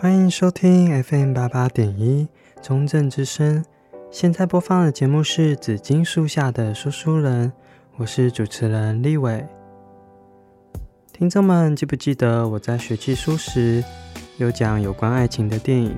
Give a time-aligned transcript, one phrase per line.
[0.00, 2.28] 欢迎收听 FM 八八点一
[2.62, 3.64] 中正之声。
[4.12, 7.48] 现在播放的节目是《紫金树下的说书人》，
[7.96, 9.44] 我是主持人立伟。
[11.12, 13.82] 听众们记不记得我在学期书时
[14.36, 15.96] 有讲有关爱情的电影？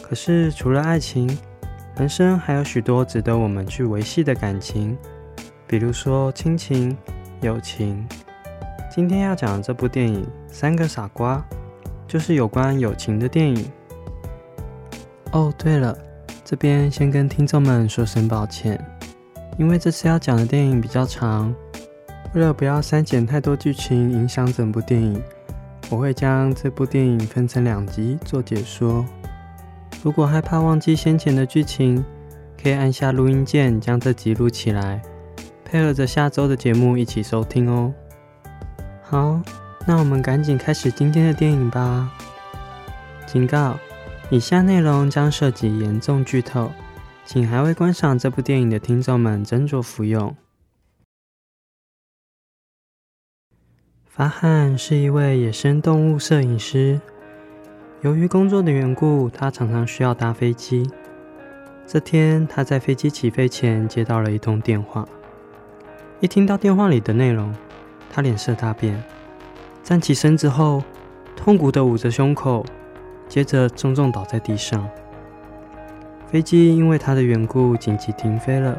[0.00, 1.26] 可是除了爱情，
[1.96, 4.96] 人生还有许多值得我们去维系的感情，
[5.66, 6.96] 比如说亲情、
[7.40, 8.06] 友情。
[8.88, 11.44] 今天要讲的这部电影《三个傻瓜》。
[12.12, 13.72] 就是有关友情的电影。
[15.30, 15.96] 哦，对了，
[16.44, 18.78] 这边先跟听众们说声抱歉，
[19.56, 21.54] 因为这次要讲的电影比较长，
[22.34, 25.22] 为了不要删减太多剧情影响整部电影，
[25.88, 29.02] 我会将这部电影分成两集做解说。
[30.02, 32.04] 如果害怕忘记先前的剧情，
[32.62, 35.00] 可以按下录音键将这集录起来，
[35.64, 37.90] 配合着下周的节目一起收听哦。
[39.00, 39.40] 好。
[39.84, 42.10] 那我们赶紧开始今天的电影吧。
[43.26, 43.78] 警告：
[44.30, 46.70] 以下内容将涉及严重剧透，
[47.24, 50.36] 请还未观赏这部电影的听众们斟酌服用。
[54.06, 57.00] 法罕是一位野生动物摄影师，
[58.02, 60.88] 由于工作的缘故，他常常需要搭飞机。
[61.86, 65.04] 这天，他在飞机起飞前接到了一通电话，
[66.20, 67.52] 一听到电话里的内容，
[68.12, 69.02] 他脸色大变。
[69.82, 70.82] 站起身之后，
[71.36, 72.64] 痛苦地捂着胸口，
[73.28, 74.88] 接着重重倒在地上。
[76.30, 78.78] 飞机因为他的缘故紧急停飞了。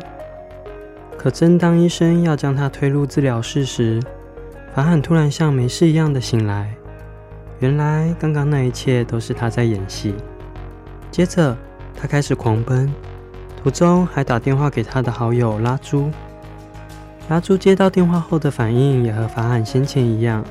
[1.17, 4.01] 可正当医生要将他推入治疗室时，
[4.73, 6.73] 法罕突然像没事一样的醒来。
[7.59, 10.15] 原来刚刚那一切都是他在演戏。
[11.11, 11.55] 接着
[11.95, 12.91] 他开始狂奔，
[13.61, 16.09] 途中还打电话给他的好友拉朱。
[17.29, 20.43] 拉朱接到电话后的反应也和法罕先前一样。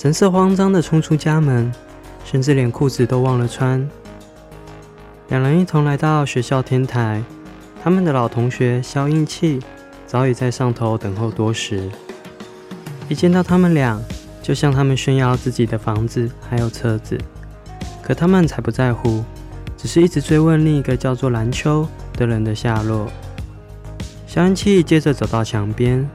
[0.00, 1.72] 神色慌张地冲出家门，
[2.24, 3.84] 甚至连裤子都忘了穿。
[5.26, 7.20] 两人一同来到学校天台，
[7.82, 9.58] 他们的老同学萧英气
[10.06, 11.90] 早已在上头等候多时。
[13.08, 14.00] 一见到他们俩，
[14.40, 17.18] 就向他们炫耀自己的房子还有车子。
[18.00, 19.24] 可他们才不在乎，
[19.76, 23.10] 只是一直追问另一个叫做蓝秋的人的下落。
[24.28, 26.08] 萧英气接着走到墙边，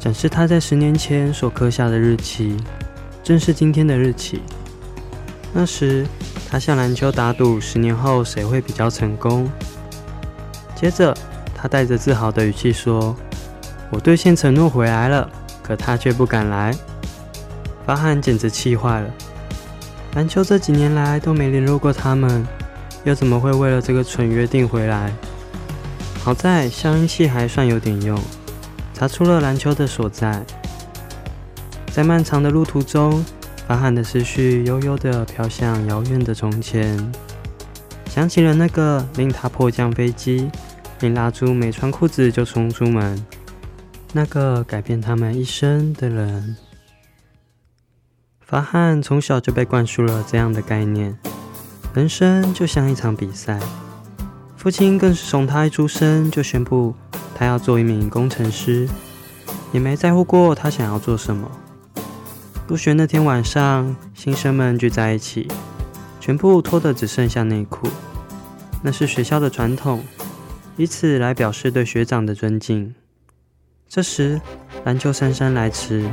[0.00, 2.56] 展示他在十年前所刻下的日期。
[3.22, 4.42] 正是今天的日期。
[5.52, 6.06] 那时，
[6.50, 9.50] 他向篮球打赌，十年后谁会比较成功。
[10.74, 11.16] 接着，
[11.54, 13.14] 他带着自豪的语气说
[13.92, 15.30] ：“我兑现承诺回来了，
[15.62, 16.74] 可他却不敢来。”
[17.86, 19.10] 法罕简直气坏了。
[20.14, 22.46] 篮球这几年来都没联络过他们，
[23.04, 25.12] 又怎么会为了这个蠢约定回来？
[26.24, 28.18] 好在消音器还算有点用，
[28.94, 30.44] 查出了篮球的所在。
[31.92, 33.22] 在漫长的路途中，
[33.68, 37.12] 法罕的思绪悠悠地飘向遥远的从前，
[38.06, 40.50] 想起了那个令他迫降飞机，
[41.00, 43.22] 令拉朱没穿裤子就冲出门，
[44.14, 46.56] 那个改变他们一生的人。
[48.40, 51.18] 法罕从小就被灌输了这样的概念：
[51.92, 53.60] 人生就像一场比赛。
[54.56, 56.94] 父亲更是从他一出生就宣布
[57.34, 58.88] 他要做一名工程师，
[59.72, 61.50] 也没在乎过他想要做什么。
[62.68, 65.48] 入学那天晚上，新生们聚在一起，
[66.20, 67.88] 全部脱得只剩下内裤。
[68.82, 70.02] 那是学校的传统，
[70.76, 72.94] 以此来表示对学长的尊敬。
[73.88, 74.40] 这时，
[74.84, 76.08] 蓝秋姗姗来迟，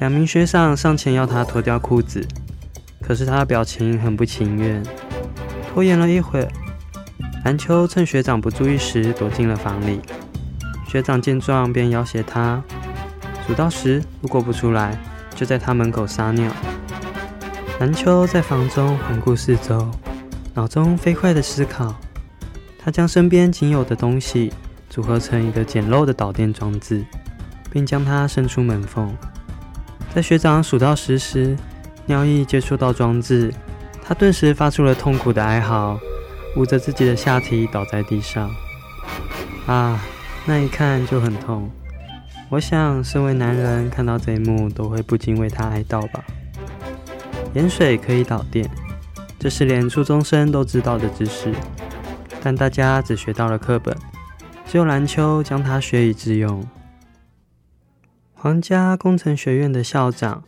[0.00, 2.26] 两名学长上前要他脱掉裤子，
[3.00, 4.82] 可是他的表情很不情愿。
[5.72, 6.48] 拖延了一会儿，
[7.44, 10.00] 蓝秋趁学长不注意时躲进了房里。
[10.86, 12.60] 学长见状便要挟他，
[13.46, 14.98] 数到十，如果不出来。
[15.40, 16.52] 就在他门口撒尿。
[17.78, 19.90] 蓝秋在房中环顾四周，
[20.52, 21.94] 脑中飞快的思考。
[22.78, 24.52] 他将身边仅有的东西
[24.90, 27.02] 组合成一个简陋的导电装置，
[27.70, 29.16] 并将它伸出门缝。
[30.14, 31.56] 在学长数到十时，
[32.04, 33.50] 尿液接触到装置，
[34.06, 35.98] 他顿时发出了痛苦的哀嚎，
[36.54, 38.50] 捂着自己的下体倒在地上。
[39.64, 39.98] 啊，
[40.44, 41.70] 那一看就很痛。
[42.50, 46.24] 我想，身为男人看到这一幕都会不禁为他哀悼吧。
[47.54, 48.68] 盐水可以导电，
[49.38, 51.54] 这是连初中生都知道的知识，
[52.42, 53.96] 但大家只学到了课本，
[54.66, 56.66] 只有蓝秋将它学以致用。
[58.34, 60.42] 皇家工程学院的校长，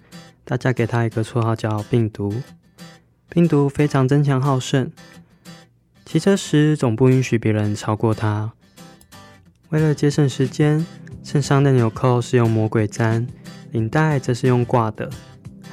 [0.45, 2.35] 大家给他一个绰号叫“病毒”。
[3.31, 4.91] 病毒非常争强好胜，
[6.05, 8.55] 骑车时总不允许别人超过他。
[9.69, 10.85] 为了节省时间。
[11.23, 13.27] 衬衫的纽扣是用魔鬼粘，
[13.71, 15.09] 领带则是用挂的，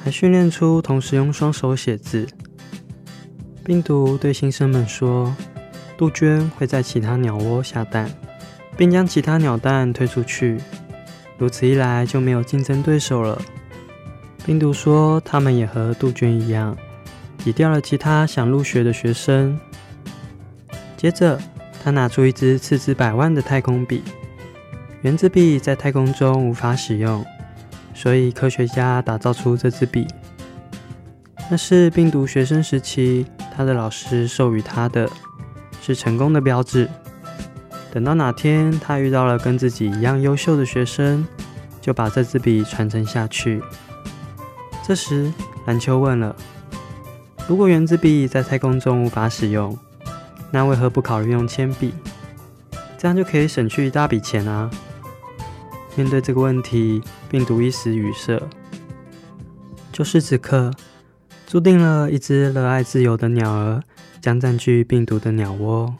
[0.02, 2.26] 还训练出同时用双手写字。
[3.64, 5.34] 病毒对新生们说，
[5.98, 8.10] 杜鹃会在其他鸟窝下蛋，
[8.76, 10.58] 并将其他鸟蛋推出去，
[11.36, 13.40] 如此一来就没有竞争对手了。
[14.46, 16.76] 病毒说，他们也和杜鹃一样，
[17.38, 19.58] 挤掉了其他想入学的学生。
[20.96, 21.38] 接着，
[21.84, 24.02] 他拿出一支斥资百万的太空笔，
[25.02, 27.24] 原子笔在太空中无法使用，
[27.94, 30.06] 所以科学家打造出这支笔。
[31.50, 33.26] 那是病毒学生时期
[33.56, 35.08] 他的老师授予他的，
[35.80, 36.86] 是成功的标志。
[37.90, 41.26] 等到哪天他遇到了跟自己一样优秀的学生，
[41.80, 43.62] 就把这支笔传承下去。
[44.86, 45.32] 这时，
[45.64, 46.36] 蓝秋问了
[47.48, 49.76] ：“如果原子笔在太空中无法使用，
[50.50, 51.94] 那为何不考虑用铅笔？
[52.98, 54.70] 这样就可以省去一大笔钱啊！”
[55.96, 58.40] 面对这个问题，病毒一时语塞。
[59.92, 60.72] 就是此刻，
[61.46, 63.82] 注定了一只热爱自由的鸟儿
[64.20, 65.94] 将占据病毒的鸟窝。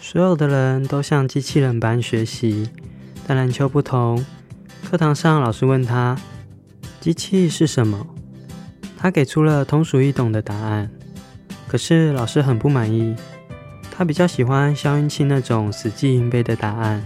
[0.00, 2.70] 所有的人都像机器人般学习，
[3.26, 4.24] 但蓝秋不同。
[4.88, 6.18] 课堂上，老师问他。
[7.00, 8.06] 机器是什么？
[8.96, 10.88] 他给出了通俗易懂的答案，
[11.66, 13.16] 可是老师很不满意。
[13.90, 17.04] 他比较喜欢消音器那种死记硬背的答案。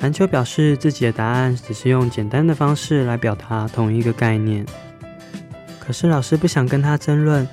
[0.00, 4.64] 蓝秋表示自己的答案只是用简单的方式来表达同一个概念。
[5.80, 7.48] 可是老师不想跟他争论，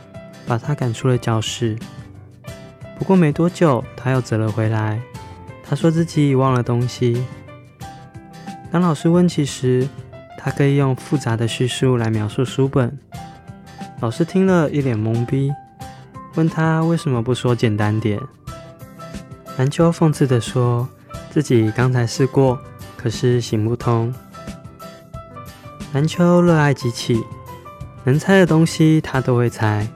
[0.46, 1.78] 把他赶出了教室。
[2.98, 5.00] 不过没多久，他又折了回来。
[5.64, 7.26] 他说自己已忘了东西。
[8.72, 9.88] 当老师问起时，
[10.38, 12.98] 他可以用复杂的叙述来描述书本。
[14.02, 15.52] 老师听了一脸懵逼，
[16.36, 18.20] 问他为什么不说简单点。
[19.58, 20.90] 蓝秋讽刺地说
[21.34, 22.60] 自己刚才试过，
[22.96, 24.14] 可是行不通。
[25.92, 27.24] 蓝秋热爱机器，
[28.04, 29.88] 能猜的东西他都会猜，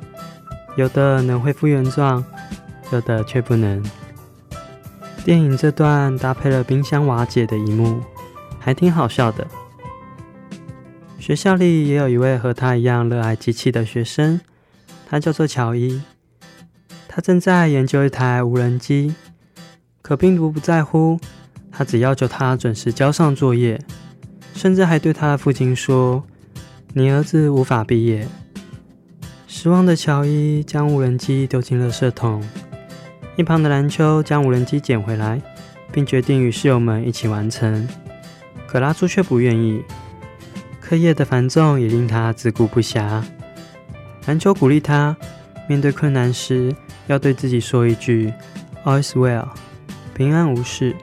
[0.75, 2.25] 有的能恢复原状，
[2.91, 3.83] 有的却不能。
[5.23, 8.01] 电影这段搭配了冰箱瓦解的一幕，
[8.57, 9.45] 还挺好笑的。
[11.19, 14.41] 学校里也有一位和他一样热爱机器的学生，
[15.07, 16.01] 他叫做乔伊。
[17.07, 19.13] 他正在研究一台无人机，
[20.07, 21.19] 可病毒不在乎，
[21.69, 23.77] 他只要求他准时交上作业，
[24.53, 26.23] 甚至还对他的父亲说
[26.95, 28.25] ：“你儿子无法毕业。”
[29.47, 32.41] 失望的乔伊将无人机丢进垃圾桶，
[33.35, 35.41] 一旁的蓝秋将无人机捡回来，
[35.91, 37.85] 并决定与室友们一起完成。
[38.65, 39.83] 可拉朱却不愿意。
[40.79, 43.21] 课业的繁重也令他自顾不暇。
[44.25, 45.17] 蓝秋鼓励他，
[45.67, 46.73] 面对困难时
[47.07, 48.31] 要对自己说一句
[48.85, 49.49] “All is well”，
[50.17, 50.95] 平安无事。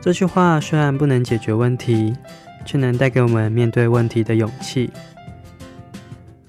[0.00, 2.16] 这句话虽然不能解决问题，
[2.64, 4.92] 却能带给我们面对问题的勇气。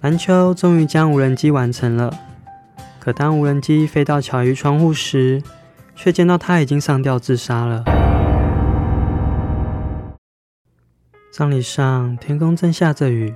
[0.01, 2.13] 蓝秋终于将无人机完成了，
[2.99, 5.41] 可当无人机飞到乔伊窗户时，
[5.95, 7.83] 却见到他已经上吊自杀了。
[11.31, 13.33] 葬礼上，天空正下着雨，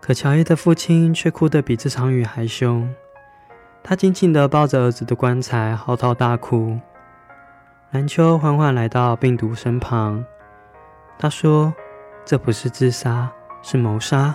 [0.00, 2.92] 可乔伊的父亲却哭得比这场雨还凶。
[3.84, 6.76] 他紧紧地抱着儿子的棺材，嚎啕大哭。
[7.94, 10.24] 蓝秋缓缓来到病毒身旁，
[11.16, 11.72] 他说
[12.26, 13.30] ：“这不是自杀，
[13.62, 14.34] 是谋杀。”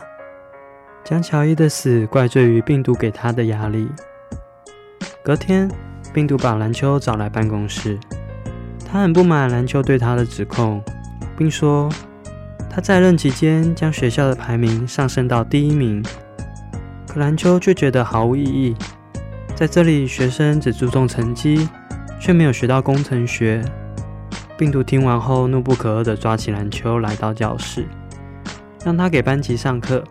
[1.03, 3.89] 将乔伊的死怪罪于病毒给他的压力。
[5.21, 5.69] 隔天，
[6.13, 7.99] 病毒把蓝秋找来办公室，
[8.89, 10.81] 他很不满蓝秋对他的指控，
[11.37, 11.89] 并说。
[12.69, 16.01] 他在任期间将学校的排名上升到第一名，
[17.09, 18.73] 可蓝秋却觉得毫无意义。
[19.53, 21.67] 在这里，学生只注重成绩，
[22.19, 23.63] 却没有学到工程学。
[24.57, 27.85] 病毒听完后，怒不可遏地抓起蓝秋来到教室，
[28.83, 30.03] 让他给班级上课。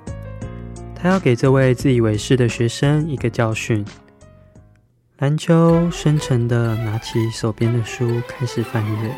[0.95, 3.85] 他要给这位自以为是的学生一个教训。
[5.19, 9.15] 蓝秋深沉地拿起手边的书，开始翻阅，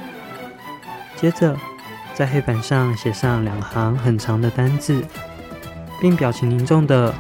[1.17, 1.57] 接着。
[2.13, 5.03] 在黑板上写上两行很长的单字，
[6.03, 7.15] 并表情凝重地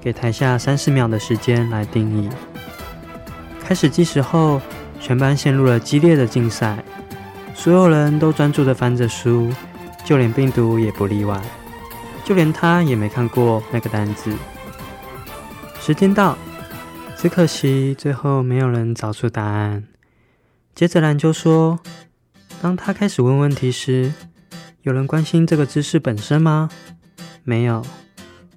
[0.00, 2.30] 给台下三十秒的时间来定义。
[3.60, 4.62] 开始计时后，
[5.06, 6.82] 全班陷入了激烈的竞赛，
[7.54, 9.52] 所有人都专注地翻着书，
[10.04, 11.40] 就连病毒也不例外，
[12.24, 14.32] 就连他也没看过那个单子。
[15.80, 16.36] 时间到，
[17.16, 19.84] 只可惜最后没有人找出答案。
[20.74, 21.78] 接着蓝秋说
[22.60, 24.12] ：“当他开始问问题时。”
[24.82, 26.68] 有人关心这个知识本身吗？
[27.44, 27.86] 没有，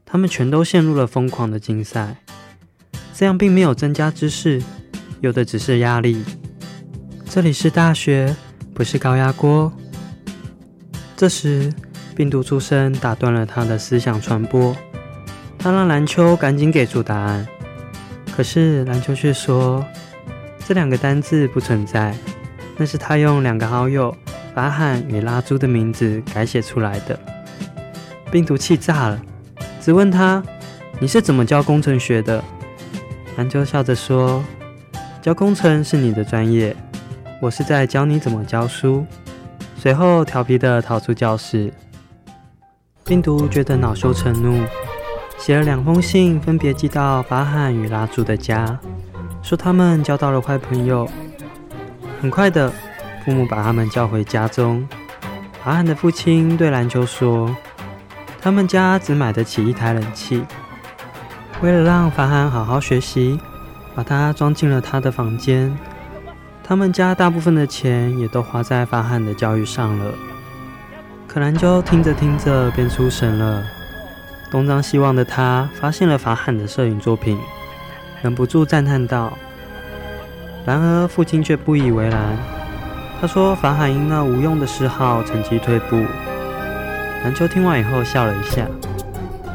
[0.04, 2.16] 他们全都陷入了疯狂的竞赛。
[3.14, 4.64] 这样并没有增加知识，
[5.22, 6.26] 有的只是压力。
[7.32, 8.36] 这里是大学，
[8.74, 9.72] 不是高压锅。
[11.16, 11.72] 这时，
[12.16, 14.76] 病毒出声打断了他的思想传播。
[15.60, 17.48] 他让蓝秋赶紧给出答案。
[18.36, 19.86] 可是篮球却说，
[20.66, 22.16] 这两个单字不存在，
[22.78, 24.18] 那是他用两个好友
[24.56, 27.18] 法罕与拉朱的名字改写出来的。
[28.32, 29.22] 病毒气炸了，
[29.80, 30.44] 质问他
[31.00, 32.44] ：“你是怎么教工程学的？”
[33.38, 34.44] 篮球笑着说
[35.22, 36.76] ：“教工程是你的专业，
[37.42, 39.06] 我是在教你怎么教书。”
[39.78, 41.72] 随后调皮地逃出教室。
[43.06, 44.66] 病毒觉得恼羞成怒，
[45.38, 48.78] 写了两封信，分别寄到法罕与拉朱的家，
[49.42, 51.10] 说他们交到了坏朋友。
[52.22, 52.72] 很快的，
[53.24, 54.86] 父母把他们叫回家中。
[55.64, 57.56] 法罕的父亲对篮球说
[58.42, 60.44] ：“他们家只买得起一台冷气。
[61.62, 63.40] 为了让法罕好好学习，
[63.96, 65.76] 把他装进了他的房间。
[66.70, 70.14] 他们家大部分的钱也都花在法罕的教育上了。”
[71.28, 73.64] 可兰秋听着听着便出神了，
[74.52, 77.40] 东张西望的他发现了法罕的摄影作品，
[78.22, 79.34] 忍不住赞叹道
[80.64, 82.38] ：“然而父亲却不以为然。
[83.20, 85.98] 他说法罕因那无用的嗜好成绩退步。”
[87.26, 88.68] 兰秋听完以后笑了一下，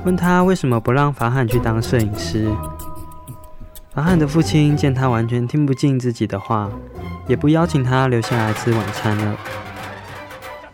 [0.05, 2.51] 问他为什么不让法罕去当摄影师。
[3.95, 6.71] 阿汉的父亲见他完全听不进自己的话，
[7.27, 9.37] 也不邀请他留下来吃晚餐了。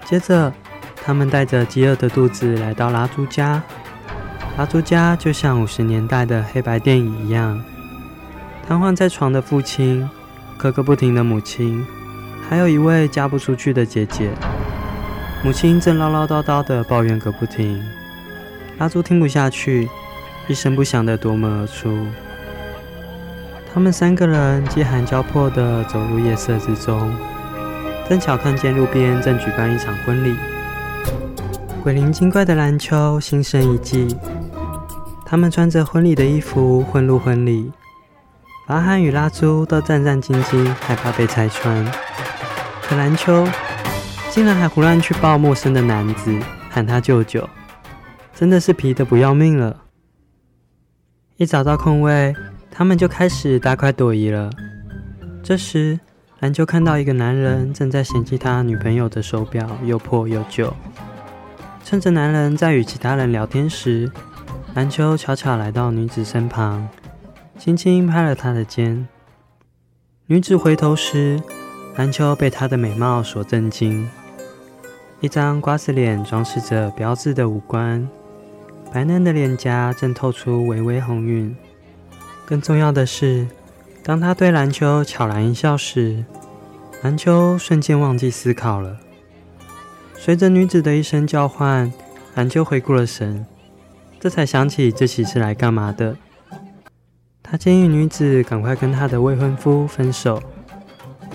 [0.04, 0.52] 接着。
[1.02, 3.60] 他们带着饥饿的肚子来到拉朱家，
[4.58, 7.58] 拉朱家就像五十年代的黑白电影一样，
[8.68, 10.08] 瘫痪在床的父亲，
[10.58, 11.84] 磕个不停的母亲，
[12.46, 14.30] 还有一位嫁不出去的姐姐。
[15.42, 17.82] 母亲正唠唠叨叨的抱怨个不停，
[18.76, 19.88] 拉朱听不下去，
[20.48, 22.06] 一声不响的夺门而出。
[23.72, 27.14] 他们三个人饥寒交迫的走入夜色之中，
[28.08, 30.36] 正巧看见路边正举办一场婚礼。
[31.82, 34.16] 鬼灵精怪的篮球心生一计，
[35.24, 37.72] 他们穿着婚礼的衣服混入婚礼。
[38.66, 41.84] 法罕与拉朱都战战兢兢，害怕被拆穿。
[42.82, 43.46] 可篮球
[44.30, 46.36] 竟然还胡乱去抱陌生的男子，
[46.68, 47.48] 喊他舅舅，
[48.34, 49.84] 真的是皮得不要命了。
[51.36, 52.34] 一找到空位，
[52.70, 54.50] 他们就开始大快朵颐了。
[55.42, 55.98] 这时，
[56.38, 60.72] 篮球看到一个男人正在嫌弃他女朋友的手表又破又旧。
[61.84, 64.10] 趁着男人在与其他人聊天时，
[64.74, 66.88] 篮球悄悄来到女子身旁，
[67.58, 69.08] 轻轻拍了她的肩。
[70.26, 71.42] 女子回头时，
[71.96, 74.08] 篮球被她的美貌所震惊。
[75.20, 78.08] 一张瓜子脸装饰着标致的五官，
[78.92, 81.56] 白嫩的脸颊正透出微微红晕。
[82.50, 83.46] 更重要的是，
[84.02, 86.24] 当他对篮球悄然一笑时，
[87.00, 88.98] 篮球瞬间忘记思考了。
[90.18, 91.92] 随着女子的一声叫唤，
[92.34, 93.46] 篮球回过了神，
[94.18, 96.16] 这才想起自己是来干嘛的。
[97.40, 100.42] 他建议女子赶快跟他的未婚夫分手，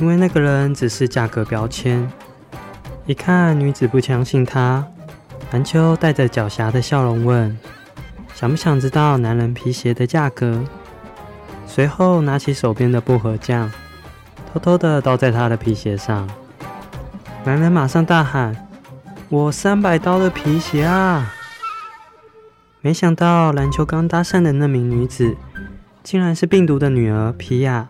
[0.02, 2.12] 因为那个人只是价格标签。
[3.06, 4.86] 一看女子不相信他，
[5.54, 7.58] 篮球带着狡黠的笑容问
[8.36, 10.62] ：“想不想知道男人皮鞋的价格？”
[11.76, 13.70] 随后拿起手边的薄荷酱，
[14.54, 16.26] 偷偷的倒在他的皮鞋上。
[17.44, 18.56] 男人马上大喊。
[19.28, 21.34] 我三百刀的皮鞋啊！
[22.80, 25.36] 没想到篮球刚搭讪的那名女子，
[26.02, 27.90] 竟然是病毒的女儿皮亚。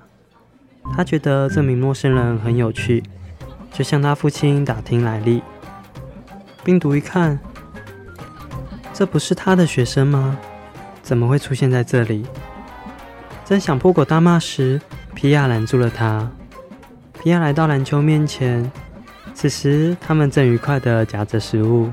[0.97, 3.03] 他觉得这名陌生人很有趣，
[3.71, 5.43] 就向他父亲打听来历。
[6.63, 7.37] 病毒一看，
[8.91, 10.39] 这不是他的学生吗？
[11.03, 12.25] 怎么会出现在这里？
[13.45, 14.81] 正想破口大骂时，
[15.13, 16.27] 皮亚拦住了他。
[17.21, 18.71] 皮亚来到篮球面前。
[19.35, 21.91] 此时，他们正愉快地夹着食物，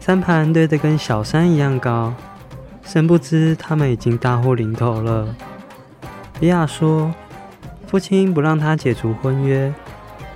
[0.00, 2.12] 餐盘堆得跟小山一样高。
[2.82, 5.32] 殊不知，他们已经大祸临头了。
[6.40, 7.14] 皮亚说
[7.86, 9.72] ：“父亲不让他解除婚约，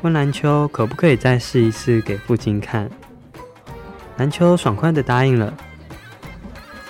[0.02, 2.88] 问篮球可不可以再试一次给父亲看。”
[4.18, 5.52] 篮球爽快地答应了。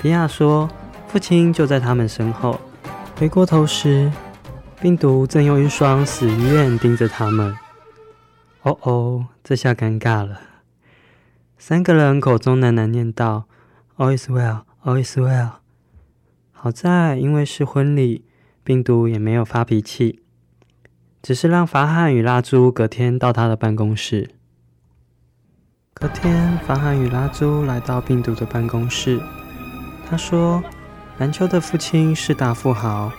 [0.03, 0.69] 皮亚说
[1.09, 2.61] ：“父亲就在他们身后。”
[3.21, 4.11] 回过头时，
[4.81, 7.55] 病毒正用一双死鱼眼盯着他们。
[8.63, 10.41] 哦哦，这下尴尬了。
[11.59, 13.45] 三个人口中喃喃念道
[13.99, 15.51] ：“All is well, all is well。”
[16.53, 18.25] 好在因为是婚礼，
[18.65, 20.23] 病毒也没有发脾气，
[21.21, 24.31] 只是让法罕与拉朱隔天到他的办公室。
[25.93, 29.21] 隔天，法罕与拉朱来到病毒的办公室。
[30.09, 30.65] 他说
[31.21, 33.13] ：“蓝秋的父亲是大富豪，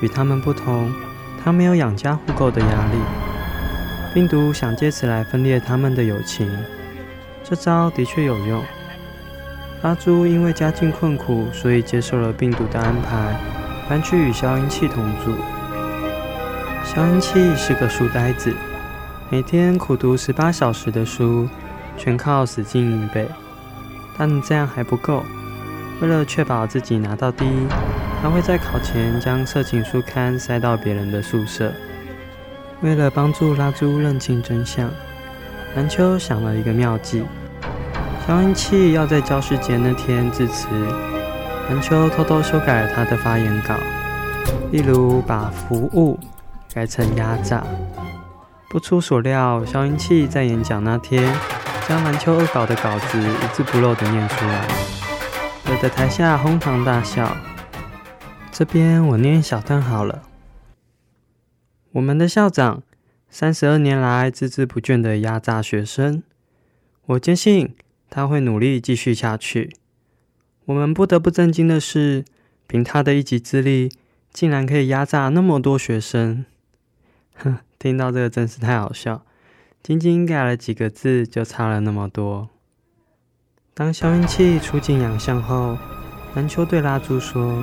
[0.00, 0.92] 与他们不同，
[1.42, 2.98] 他没有养家糊口的压力。”
[4.12, 6.46] 病毒想借此来分裂他们的友情，
[7.42, 8.62] 这招的确有用。
[9.80, 13.34] 阿朱因为家境困苦，所以接受了病毒的安排，
[13.88, 15.34] 搬去与消音器同住。
[16.84, 18.54] 消音器是个书呆子，
[19.30, 21.48] 每天苦读十八小时的书，
[21.96, 23.26] 全靠死记硬背。
[24.18, 25.22] 但这样还不够，
[26.00, 27.66] 为了确保自己拿到第一，
[28.22, 31.72] 他会在考前将色情书刊塞到别人的宿舍。
[32.82, 34.90] 为了帮助拉朱认清真相，
[35.74, 37.24] 蓝秋想了一个妙计。
[38.26, 40.66] 消音器要在教师节那天致辞，
[41.70, 43.74] 蓝秋偷偷修改了他的发言稿，
[44.72, 46.18] 例如把服务
[46.74, 47.64] 改成压榨。
[48.68, 51.32] 不出所料，消音器在演讲那天，
[51.88, 54.66] 将蓝秋恶搞的稿子一字不漏地念出来，
[55.68, 57.36] 惹得台下哄堂大笑。
[58.52, 60.22] 这边我念小段好了。
[61.90, 62.84] 我们的校长
[63.28, 66.22] 三十二年来孜孜不倦地压榨学生，
[67.06, 67.74] 我坚信
[68.08, 69.74] 他会努力继续下去。
[70.66, 72.24] 我们不得不震惊的是，
[72.68, 73.90] 凭他的一己之力，
[74.32, 76.44] 竟然可以压榨那么多学生。
[77.34, 79.24] 哼，听到这个真是太好笑。
[79.82, 82.50] 仅仅改了几个字，就差了那么多。
[83.78, 85.76] 当消音器出尽洋相后，
[86.34, 87.62] 蓝秋对拉朱说：“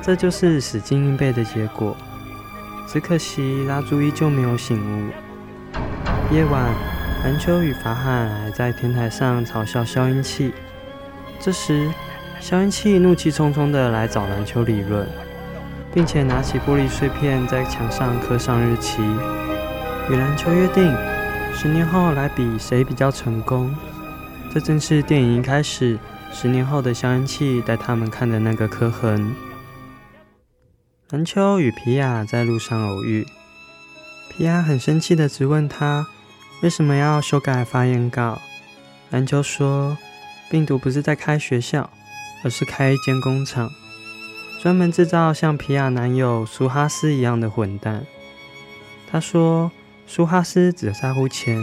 [0.00, 1.96] 这就是死记硬背的结果。”
[2.86, 5.10] 只可惜拉朱依旧没有醒悟。
[6.32, 6.62] 夜晚，
[7.24, 10.54] 蓝秋与法罕还在天台上嘲笑消音器。
[11.40, 11.90] 这时，
[12.38, 15.08] 消音器怒气冲冲地来找蓝秋理论，
[15.92, 19.02] 并且拿起玻璃碎片在墙上刻上日期，
[20.08, 20.96] 与蓝秋约定。
[21.52, 23.74] 十年后来比谁比较成功，
[24.58, 25.96] 这正是电影一开始
[26.32, 29.32] 十年后的萧英气带他们看的那个刻痕。
[31.10, 33.24] 蓝秋与皮亚在路上偶遇，
[34.28, 36.04] 皮亚很生气地质问他
[36.60, 38.42] 为什么要修改发言稿。
[39.10, 39.96] 蓝秋说，
[40.50, 41.88] 病毒不是在开学校，
[42.42, 43.70] 而是开一间工厂，
[44.60, 48.04] 专门制造像皮亚男友苏哈斯一样的混蛋。
[49.08, 49.70] 他说。
[50.10, 51.62] 苏哈斯只在乎钱，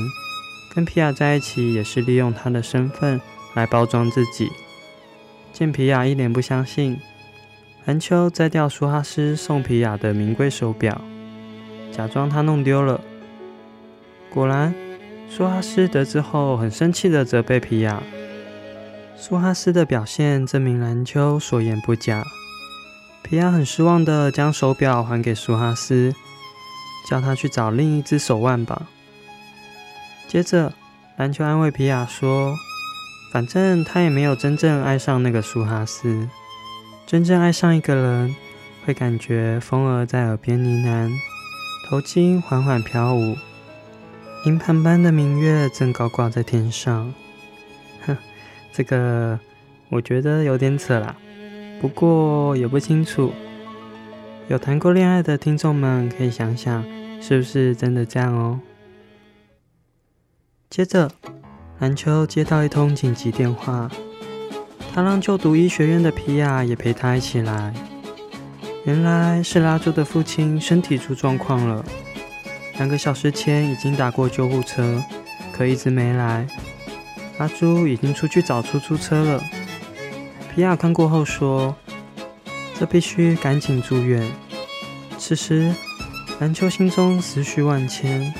[0.75, 3.21] 跟皮亚在一起也是利用他的身份
[3.53, 4.51] 来包装自己。
[5.53, 6.99] 见皮亚一脸不相信，
[7.85, 10.99] 蓝秋摘掉苏哈斯送皮亚的名贵手表，
[11.93, 12.99] 假装他弄丢了。
[14.29, 14.75] 果然，
[15.29, 18.03] 苏哈斯得知后很生气的责备皮亚。
[19.15, 22.21] 苏哈斯的表现证明蓝秋所言不假。
[23.23, 26.13] 皮亚很失望的将手表还给苏哈斯。
[27.07, 28.87] 叫他去找另一只手腕吧。
[30.35, 30.73] 接着，
[31.15, 32.53] 篮球安慰皮亚说
[33.31, 36.27] ：“反正他也没有真正爱上那个苏哈斯。
[37.07, 38.35] 真正爱上一个人，
[38.83, 41.09] 会感觉风儿在耳边呢喃，
[41.89, 43.37] 头巾缓缓飘舞，
[44.45, 47.13] 银盘般的明月正高挂在天上。”
[48.05, 48.17] 哼，
[48.73, 49.39] 这个
[49.87, 51.15] 我觉得有点扯啦，
[51.79, 53.31] 不过也不清楚。
[54.49, 56.83] 有谈过恋爱的听众们可以想想，
[57.21, 58.59] 是不是真的这样哦？
[60.75, 61.09] 接着，
[61.79, 63.89] 蓝秋接到一通紧急电话，
[64.93, 67.73] 他让就读医学院的皮亚也陪他一起来。
[68.83, 71.85] 原来是拉朱的父亲身体出状况了，
[72.73, 75.01] 两个小时前已经打过救护车，
[75.53, 76.45] 可一直没来。
[77.37, 79.41] 拉朱已经出去找出租车了。
[80.53, 81.73] 皮亚看过后说。
[82.77, 84.29] 这必须赶紧住院。
[85.17, 85.73] 此时，
[86.41, 88.33] 蓝秋心中思绪万千，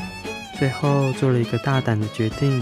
[0.58, 2.62] 最后做了一个大胆的决定。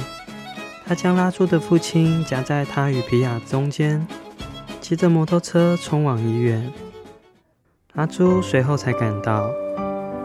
[0.85, 4.05] 他将拉朱的父亲夹在他与皮亚中间，
[4.81, 6.71] 骑着摩托车冲往医院。
[7.93, 9.49] 拉朱随后才赶到，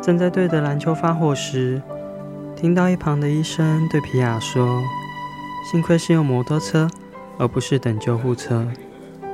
[0.03, 1.81] 正在对着篮球发火时，
[2.57, 4.83] 听到一旁的医生对皮亚说
[5.71, 6.91] ：“幸亏是用摩托车，
[7.39, 8.67] 而不是等救护车。”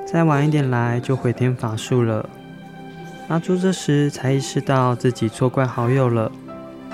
[0.04, 2.28] 再晚一点来就回天乏术了。
[3.28, 6.30] 拉朱这时才意识到自己错怪好友了，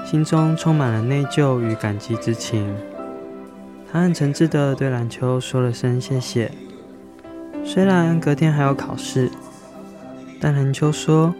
[0.04, 2.74] 心中充满了内疚与感激之情。
[3.92, 6.50] 他很诚挚地对蓝秋说了声谢谢。
[7.64, 9.30] 虽然隔天还要考试，
[10.40, 11.34] 但蓝秋说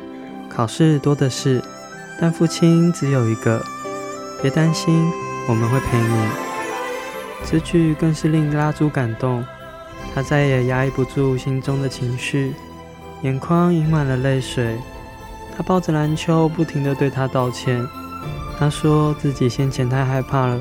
[0.49, 1.63] 考试多的是，
[2.21, 3.65] 但父亲只有一个，
[4.43, 5.11] 别担心，
[5.49, 6.29] 我们会陪你。
[7.45, 9.45] 此举更是令拉朱感动。
[10.15, 12.53] 他再也压抑不住心中的情绪，
[13.23, 14.77] 眼眶盈满了泪水。
[15.57, 17.87] 他抱着蓝秋，不停地对他道歉。
[18.61, 20.61] 他说自己先前太害怕了，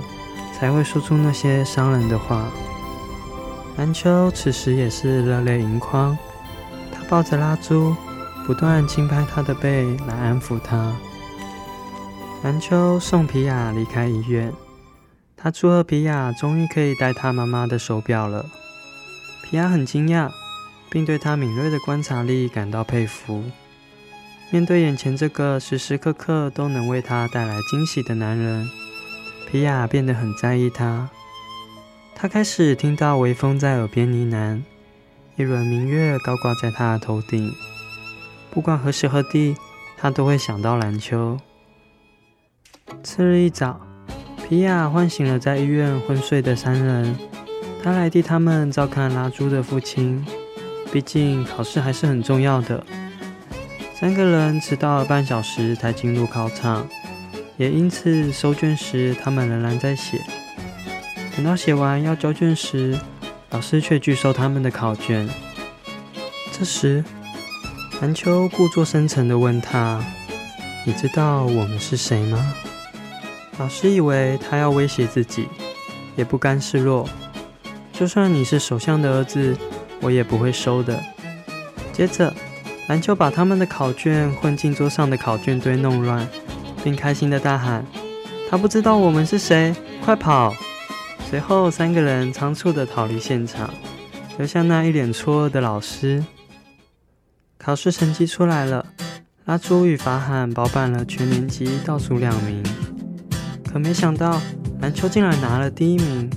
[0.57, 2.49] 才会说出那些伤人的话。
[3.75, 6.17] 蓝秋此时也是热泪盈眶，
[6.93, 7.93] 他抱着拉朱，
[8.47, 10.95] 不断轻拍他的背来安抚他。
[12.41, 14.53] 蓝秋送皮亚离开医院，
[15.35, 18.45] 他祝贺皮亚终于可以戴他妈妈的手表了。
[19.43, 20.31] 皮亚很惊讶，
[20.89, 23.43] 并对他敏锐的观察力感到佩服。
[24.51, 28.67] 面对眼前这个时时刻刻都能为她带来惊喜的男人，
[29.49, 31.09] 皮亚变得很在意他。
[32.15, 34.61] 他开始听到微风在耳边呢喃，
[35.37, 37.51] 一轮明月高挂在他的头顶。
[38.49, 39.55] 不管何时何地，
[39.97, 41.39] 他都会想到蓝秋。
[43.03, 43.79] 次日一早，
[44.47, 47.15] 皮亚唤醒了在医院昏睡的三人，
[47.83, 50.25] 他来替他们照看拉朱的父亲。
[50.91, 52.83] 毕竟考试还是很重要的。
[53.99, 56.87] 三个人迟到了半小时才进入考场，
[57.57, 60.21] 也因此收卷时他们仍然在写。
[61.35, 62.97] 等到写完要交卷时，
[63.49, 65.27] 老师却拒收他们的考卷。
[66.53, 67.03] 这时，
[67.99, 70.01] 韩秋故作深沉地问他
[70.87, 72.55] ：“你知道我们是谁吗？”
[73.59, 75.45] 老师以为他要威胁自己，
[76.15, 77.05] 也不甘示弱。
[77.91, 79.57] 就算你是首相的儿子，
[79.99, 80.97] 我也不会收的。
[81.91, 82.33] 接着。
[82.89, 86.27] 蓝秋把他们的考卷混进桌上的考卷堆弄乱，
[86.83, 87.85] 并开心地大喊
[88.49, 90.51] ：“他不知道我们是谁，快跑！”
[91.29, 93.71] 随后，三个人仓促地逃离现场，
[94.39, 96.25] 留下那一脸错愕的老师。
[97.59, 98.83] 考试成绩出来了，
[99.45, 102.63] 拉朱与法罕包办了全年级倒数两名，
[103.71, 104.41] 可没想到
[104.81, 106.27] 蓝秋竟然拿了第一名。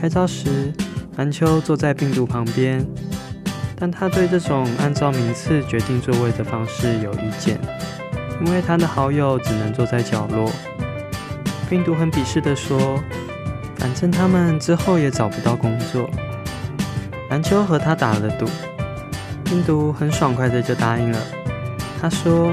[0.00, 0.72] 拍照时，
[1.16, 2.84] 蓝秋坐在病毒旁边。
[3.80, 7.58] 但他对这种按照名次决定座位的方式有意见，
[8.44, 10.52] 因为他的好友只能坐在角落。
[11.70, 13.02] 病毒很鄙视地说
[13.78, 16.10] ：“反正他们之后也找不到工作。”
[17.30, 18.46] 蓝秋和他打了赌，
[19.44, 21.18] 病毒很爽快的就答应了。
[21.98, 22.52] 他说：“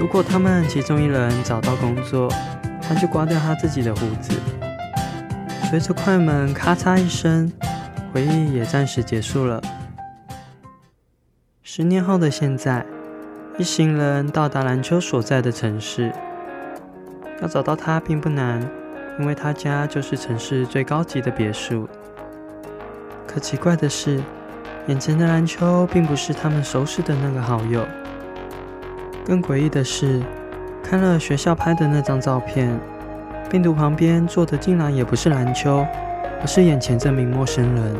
[0.00, 2.32] 如果他们其中一人找到工作，
[2.80, 4.32] 他就刮掉他自己的胡子。”
[5.68, 7.52] 随着快门咔嚓一声，
[8.14, 9.60] 回忆也暂时结束了。
[11.76, 12.86] 十年后的现在，
[13.58, 16.12] 一行人到达蓝秋所在的城市。
[17.42, 18.62] 要找到他并不难，
[19.18, 21.88] 因为他家就是城市最高级的别墅。
[23.26, 24.22] 可奇怪的是，
[24.86, 27.84] 眼前的蓝秋并不是他们熟识的那个好友。
[29.26, 30.22] 更诡异的是，
[30.80, 32.70] 看了学校拍的那张照片，
[33.50, 35.84] 病毒旁边坐的竟然也不是蓝秋，
[36.40, 37.96] 而是眼前这名陌生人。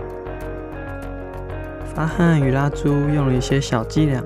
[1.97, 4.21] 阿汉与拉朱用了一些小伎俩，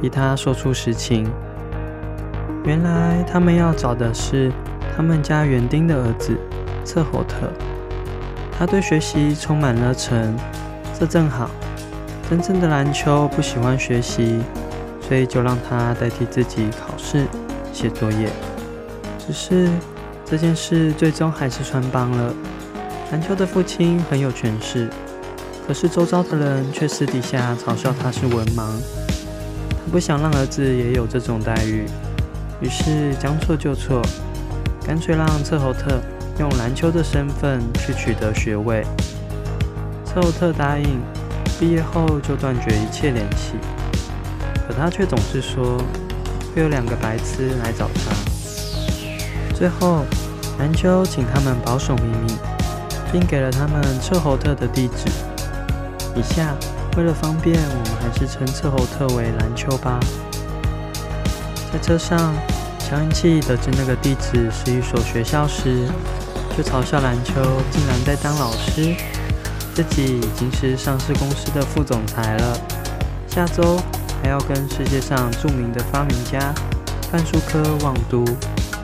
[0.00, 1.30] 逼他说出实情。
[2.64, 4.50] 原来他们要找的是
[4.94, 6.36] 他们家园丁的儿子
[6.84, 7.48] 彻侯特。
[8.58, 10.34] 他对学习充满热忱，
[10.98, 11.48] 这正好。
[12.28, 14.40] 真正的蓝秋不喜欢学习，
[15.00, 17.26] 所以就让他代替自己考试、
[17.72, 18.28] 写作业。
[19.18, 19.68] 只是
[20.24, 22.34] 这件事最终还是穿帮了。
[23.10, 24.88] 蓝秋的父亲很有权势。
[25.66, 28.66] 可是周遭的人却私底下嘲笑他是文盲，
[29.70, 31.86] 他不想让儿子也有这种待遇，
[32.60, 34.02] 于是将错就错，
[34.84, 36.00] 干脆让彻侯特
[36.38, 38.84] 用蓝秋的身份去取得学位。
[40.04, 41.00] 彻侯特答应，
[41.58, 43.54] 毕业后就断绝一切联系。
[44.68, 45.78] 可他却总是说
[46.54, 48.12] 会有两个白痴来找他。
[49.54, 50.04] 最后，
[50.58, 52.34] 蓝秋请他们保守秘密，
[53.10, 55.10] 并给了他们彻侯特的地址。
[56.14, 56.54] 以下
[56.96, 59.98] 为了方便，我们还是称彻侯特为蓝秋吧。
[61.72, 62.34] 在车上，
[62.78, 65.88] 乔恩契得知那个地址是一所学校时，
[66.56, 67.34] 就嘲笑蓝秋
[67.70, 68.94] 竟然在当老师，
[69.74, 72.58] 自己已经是上市公司的副总裁了。
[73.26, 73.80] 下周
[74.22, 76.52] 还要跟世界上著名的发明家
[77.10, 78.22] 范舒科旺都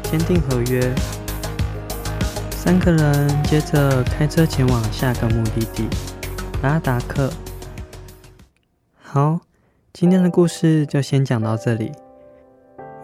[0.03, 0.91] 签订合约。
[2.51, 5.87] 三个人接着开车前往下个目的地。
[6.61, 7.31] 拉达克。
[9.01, 9.39] 好，
[9.93, 11.93] 今天的故事就先讲到这里。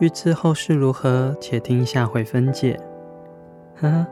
[0.00, 2.80] 欲知后事如何，且听下回分解。
[3.76, 4.06] 呵呵，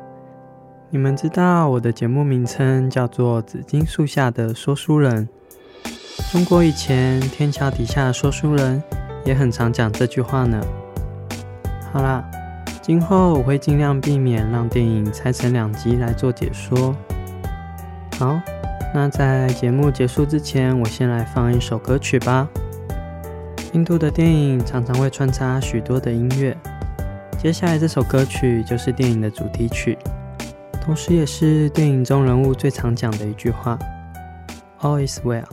[0.91, 5.29] 你们知道我的节目名称叫做《紫金树下的说书人》。
[6.33, 8.81] 中国以前天桥底下的说书人
[9.25, 10.65] 也很常讲这句话呢。
[11.93, 12.25] 好啦，
[12.81, 16.95] 今后我会尽量避免让电影拆成两集来做解说。
[18.21, 18.41] 好。
[18.95, 22.47] 那在节目结束之前，我先来放一首歌曲吧。
[23.73, 26.55] 印度的电影常常会穿插许多的音乐，
[27.39, 29.97] 接下来这首歌曲就是电影的主题曲，
[30.83, 33.79] 同时也是电影中人物最常讲的一句话
[34.83, 35.47] ：“All is well。”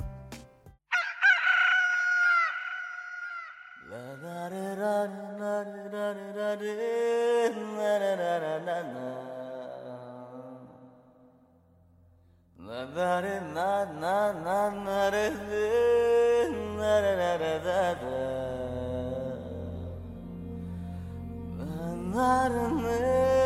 [22.14, 23.39] Narını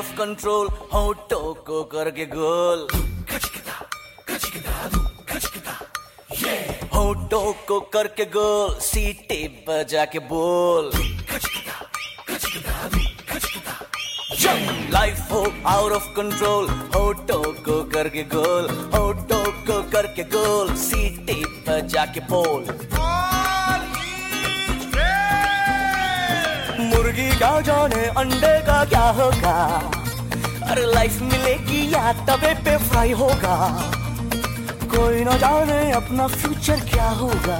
[0.00, 2.86] of control होटो को करके गोल।
[6.94, 10.90] होटो को करके गोल, सीटे बजा के बोल
[14.90, 22.04] लाइफ हो आउट ऑफ़ कंट्रोल होटो को करके गोल। होटो को करके गोल, सीटे बजा
[22.06, 22.64] के बोल।
[27.10, 29.54] मुर्गी क्या जाने अंडे का क्या होगा?
[30.70, 33.56] अरे लाइफ मिलेगी या तबे पे फ्राई होगा?
[34.94, 37.58] कोई ना जाने अपना फ्यूचर क्या होगा?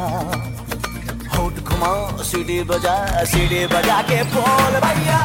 [1.35, 1.91] होट घुमा,
[2.23, 5.19] सीढ़ी बजा सीढ़ी बजा के बोल, भैया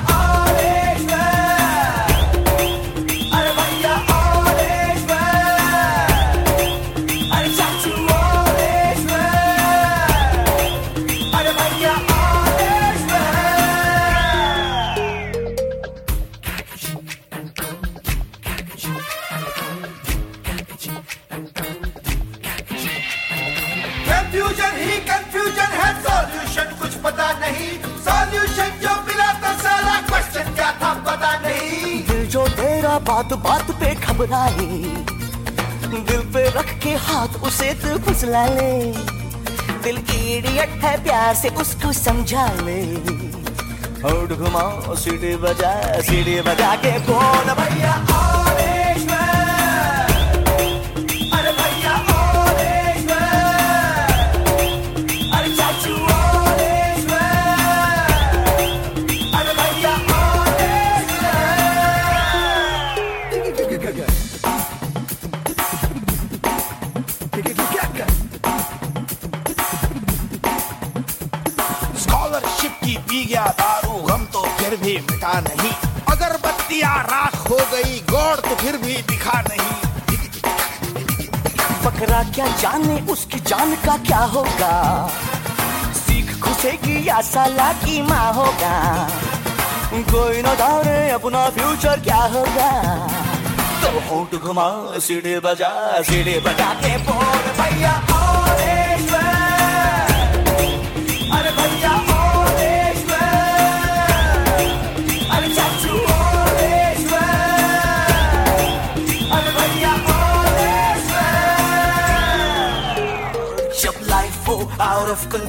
[32.96, 34.66] तेरा बात बात पे घबराए।
[36.08, 38.72] दिल पे रख के हाथ उसे तो फुसला ले।
[39.84, 39.98] दिल
[40.38, 42.80] इडियट है प्यार से उसको समझा ले।
[44.08, 45.74] और घुमाओ सीढ़ी बजा
[46.08, 47.94] सीढ़ी बजा के कौन भैया
[75.36, 75.72] मिटा नहीं।
[76.10, 79.74] अगर बत्तियाँ राख हो गई, गौर तो फिर भी दिखा नहीं।
[81.86, 84.74] बकरा क्या जाने, उसकी जान का क्या होगा?
[85.96, 88.76] सीख खुशेगी या साला की माँ होगा?
[90.12, 92.72] कोई न जाने अपना फ्यूचर क्या होगा?
[93.82, 94.70] तो घुमा,
[95.00, 97.55] सीढ़ी बजा सीढ़ी बजा के बोल।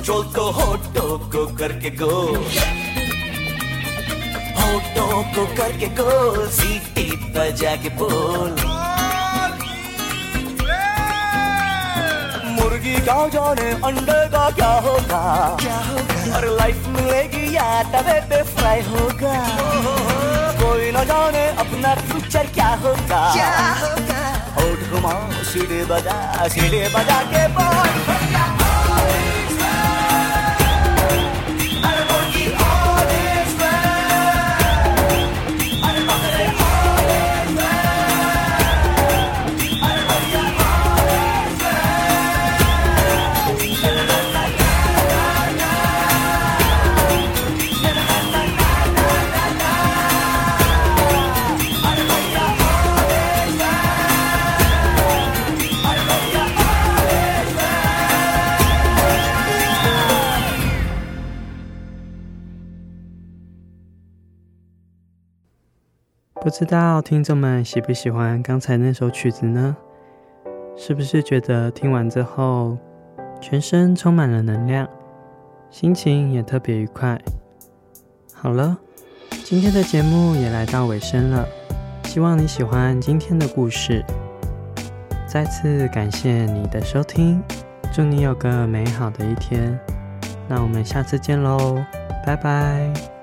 [0.07, 2.11] कंट्रोल तो होटो को करके गो
[4.59, 8.53] होटो को करके गोल सीटी बजा के बोल.
[12.55, 15.23] मुर्गी का जाने अंडे का क्या होगा?
[15.63, 16.37] क्या होगा?
[16.37, 19.35] और लाइफ मिलेगी या तवे पे फ्राई होगा?
[20.63, 23.25] कोई न जाने अपना फ्यूचर क्या होगा?
[23.35, 23.51] क्या
[23.83, 24.23] होगा?
[24.61, 25.19] होठ घुमा
[25.51, 28.16] सीढ़ी बजा सीढ़ी बजा के बोल.
[66.59, 69.77] 不知道听众们喜不喜欢刚才那首曲子呢？
[70.75, 72.79] 是不是觉得听完之后，
[73.43, 74.89] 全身充满了能量，
[75.69, 77.21] 心情也特别愉快？
[78.33, 78.75] 好了，
[79.45, 81.47] 今天的节目也来到尾声了，
[82.05, 84.03] 希望你喜欢今天的故事。
[85.29, 87.39] 再次感谢你的收听，
[87.93, 89.79] 祝你有个美好的一天。
[90.49, 91.85] 那我们下次见喽，
[92.25, 93.16] 拜拜。